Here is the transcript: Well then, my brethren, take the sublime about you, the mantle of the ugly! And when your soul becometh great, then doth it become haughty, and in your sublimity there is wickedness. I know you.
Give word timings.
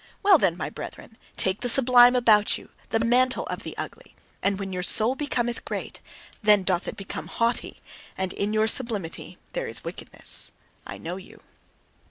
Well 0.23 0.39
then, 0.39 0.57
my 0.57 0.71
brethren, 0.71 1.15
take 1.37 1.61
the 1.61 1.69
sublime 1.69 2.15
about 2.15 2.57
you, 2.57 2.71
the 2.89 2.97
mantle 2.99 3.45
of 3.45 3.61
the 3.61 3.77
ugly! 3.77 4.15
And 4.41 4.57
when 4.57 4.73
your 4.73 4.81
soul 4.81 5.13
becometh 5.13 5.63
great, 5.63 6.01
then 6.41 6.63
doth 6.63 6.87
it 6.87 6.97
become 6.97 7.27
haughty, 7.27 7.81
and 8.17 8.33
in 8.33 8.51
your 8.51 8.65
sublimity 8.65 9.37
there 9.53 9.67
is 9.67 9.83
wickedness. 9.83 10.53
I 10.87 10.97
know 10.97 11.17
you. 11.17 11.39